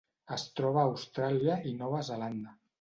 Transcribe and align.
Es 0.37 0.45
troba 0.59 0.85
a 0.85 0.87
Austràlia 0.93 1.61
i 1.73 1.77
Nova 1.85 2.03
Zelanda. 2.13 2.59